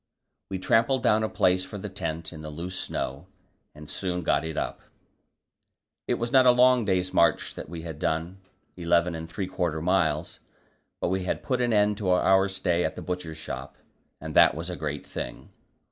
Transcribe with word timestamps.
We 0.49 0.57
trampled 0.57 1.03
down 1.03 1.21
a 1.21 1.29
place 1.29 1.63
for 1.63 1.77
the 1.77 1.87
tent 1.87 2.33
in 2.33 2.41
the 2.41 2.49
loose 2.49 2.75
snow, 2.75 3.27
and 3.75 3.87
soon 3.87 4.23
got 4.23 4.43
it 4.43 4.57
up. 4.57 4.81
It 6.07 6.15
was 6.15 6.31
not 6.31 6.47
a 6.47 6.49
long 6.49 6.85
day's 6.85 7.13
march 7.13 7.53
that 7.53 7.69
we 7.69 7.83
had 7.83 7.99
done 7.99 8.39
eleven 8.75 9.13
and 9.13 9.29
three 9.29 9.45
quarter 9.45 9.79
miles 9.79 10.39
but 10.99 11.09
we 11.09 11.25
had 11.25 11.43
put 11.43 11.61
an 11.61 11.71
end 11.71 11.97
to 11.97 12.09
our 12.09 12.49
stay 12.49 12.83
at 12.83 12.95
the 12.95 13.03
Butcher's 13.03 13.37
Shop, 13.37 13.77
and 14.19 14.33
that 14.35 14.55
was 14.55 14.71
a 14.71 14.75
great 14.75 15.05
thing. 15.05 15.49